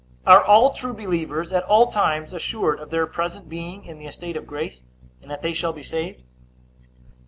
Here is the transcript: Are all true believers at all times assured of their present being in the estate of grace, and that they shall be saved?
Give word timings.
Are 0.25 0.43
all 0.43 0.73
true 0.73 0.93
believers 0.95 1.53
at 1.53 1.61
all 1.65 1.91
times 1.91 2.33
assured 2.33 2.79
of 2.79 2.89
their 2.89 3.05
present 3.05 3.47
being 3.47 3.85
in 3.85 3.99
the 3.99 4.07
estate 4.07 4.35
of 4.35 4.47
grace, 4.47 4.81
and 5.21 5.29
that 5.29 5.43
they 5.43 5.53
shall 5.53 5.73
be 5.73 5.83
saved? 5.83 6.23